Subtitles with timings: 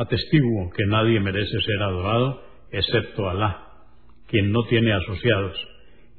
[0.00, 3.66] Atestiguo que nadie merece ser adorado excepto Alá,
[4.28, 5.54] quien no tiene asociados,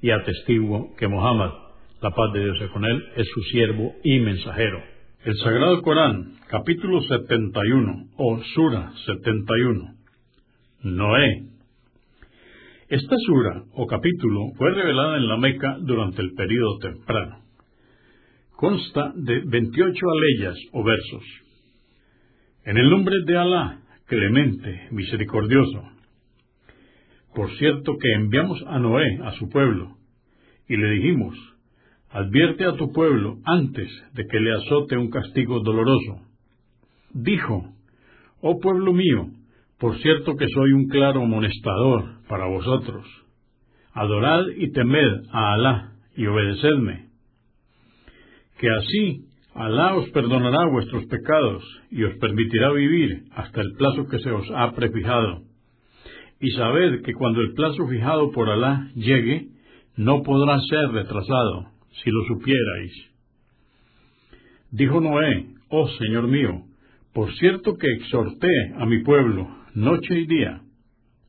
[0.03, 1.49] y atestiguo que Muhammad,
[1.99, 4.83] la paz de Dios es con él, es su siervo y mensajero.
[5.25, 9.95] El Sagrado Corán, capítulo 71 o Sura 71.
[10.83, 11.47] Noé.
[12.87, 17.39] Esta sura o capítulo fue revelada en la Meca durante el período temprano.
[18.55, 21.23] Consta de 28 aleyas o versos.
[22.63, 23.80] En el nombre de Alá,
[24.11, 25.83] clemente, misericordioso.
[27.33, 29.95] Por cierto que enviamos a Noé, a su pueblo,
[30.67, 31.33] y le dijimos,
[32.09, 36.25] advierte a tu pueblo antes de que le azote un castigo doloroso.
[37.13, 37.73] Dijo,
[38.41, 39.29] oh pueblo mío,
[39.79, 43.07] por cierto que soy un claro amonestador para vosotros.
[43.93, 47.05] Adorad y temed a Alá y obedecedme.
[48.59, 54.19] Que así Alá os perdonará vuestros pecados y os permitirá vivir hasta el plazo que
[54.19, 55.43] se os ha prefijado.
[56.39, 59.49] Y sabed que cuando el plazo fijado por Alá llegue,
[59.97, 61.65] no podrá ser retrasado,
[62.01, 62.93] si lo supierais.
[64.71, 66.63] Dijo Noé, oh Señor mío,
[67.13, 70.61] por cierto que exhorté a mi pueblo noche y día,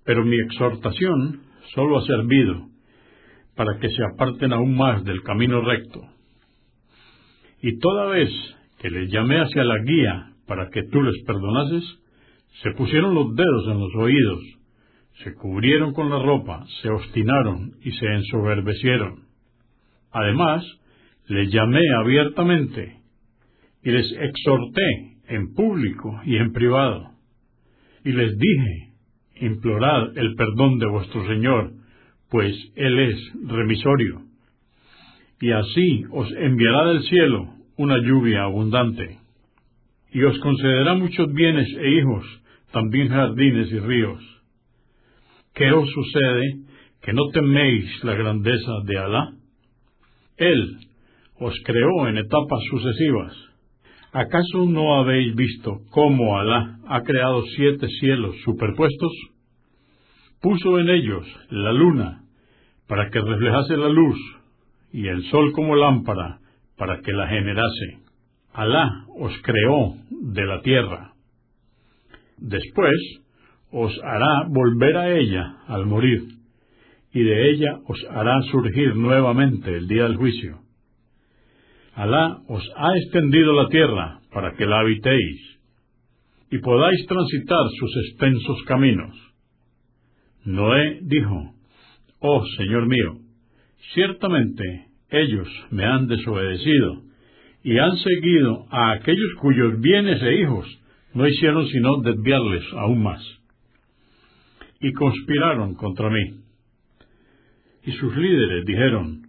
[0.05, 1.43] pero mi exhortación
[1.75, 2.69] solo ha servido
[3.57, 6.12] para que se aparten aún más del camino recto
[7.63, 8.29] y toda vez
[8.81, 11.85] que les llamé hacia la guía para que tú les perdonases,
[12.63, 14.41] se pusieron los dedos en los oídos,
[15.23, 19.27] se cubrieron con la ropa, se obstinaron y se ensoberbecieron.
[20.11, 20.65] Además,
[21.29, 22.97] les llamé abiertamente
[23.85, 27.13] y les exhorté en público y en privado,
[28.05, 31.73] y les dije, implorad el perdón de vuestro Señor,
[32.29, 34.32] pues Él es remisorio
[35.43, 39.19] y así os enviará del cielo una lluvia abundante,
[40.13, 42.25] y os concederá muchos bienes e hijos,
[42.71, 44.23] también jardines y ríos.
[45.53, 46.45] ¿Qué os sucede
[47.03, 49.33] que no teméis la grandeza de Alá?
[50.37, 50.77] Él
[51.41, 53.35] os creó en etapas sucesivas.
[54.13, 59.13] ¿Acaso no habéis visto cómo Alá ha creado siete cielos superpuestos?
[60.41, 62.23] Puso en ellos la luna
[62.87, 64.42] para que reflejase la luz
[64.93, 66.39] y el sol como lámpara
[66.77, 67.99] para que la generase.
[68.53, 71.13] Alá os creó de la tierra.
[72.37, 72.97] Después
[73.71, 76.23] os hará volver a ella al morir,
[77.13, 80.59] y de ella os hará surgir nuevamente el día del juicio.
[81.95, 85.59] Alá os ha extendido la tierra para que la habitéis,
[86.51, 89.17] y podáis transitar sus extensos caminos.
[90.45, 91.55] Noé dijo,
[92.19, 93.22] Oh Señor mío,
[93.95, 97.03] Ciertamente ellos me han desobedecido
[97.63, 100.67] y han seguido a aquellos cuyos bienes e hijos
[101.15, 103.23] no hicieron sino desviarles aún más.
[104.81, 106.41] Y conspiraron contra mí.
[107.85, 109.23] Y sus líderes dijeron,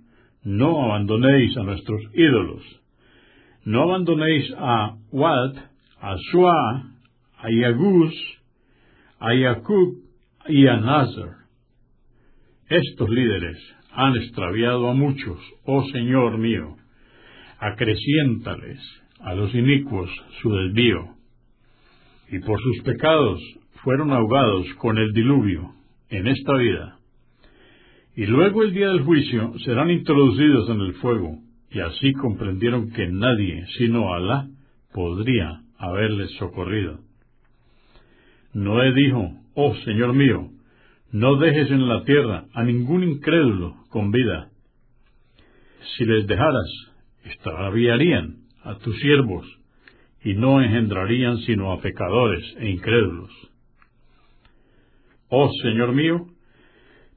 [0.44, 2.63] no abandonéis a nuestros ídolos,
[3.66, 5.56] no abandonéis a Wad,
[6.00, 6.84] a Suá,
[7.38, 8.13] a Yaguz,
[9.19, 10.04] a Yacub
[10.48, 11.44] y a Nazar.
[12.69, 13.57] Estos líderes
[13.95, 16.75] han extraviado a muchos, oh Señor mío,
[17.60, 18.80] acreciéntales
[19.19, 20.10] a los inicuos
[20.42, 21.16] su desvío,
[22.30, 23.40] y por sus pecados
[23.84, 25.74] fueron ahogados con el diluvio
[26.10, 26.98] en esta vida,
[28.16, 31.39] y luego el día del juicio serán introducidos en el fuego,
[31.72, 34.48] y así comprendieron que nadie sino Alá
[34.94, 37.00] podría haberles socorrido.
[38.54, 40.50] Noé dijo, oh Señor mío,
[41.13, 44.50] no dejes en la tierra a ningún incrédulo con vida.
[45.95, 46.68] Si les dejaras,
[47.24, 49.45] extraviarían a tus siervos
[50.24, 53.30] y no engendrarían sino a pecadores e incrédulos.
[55.30, 56.25] Oh Señor mío,